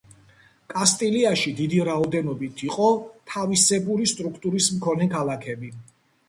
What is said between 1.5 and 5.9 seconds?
დიდი რაოდენობით იყო თავისებური სტრუქტურის მქონე ქალაქები.